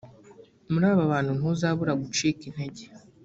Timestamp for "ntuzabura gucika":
1.37-2.41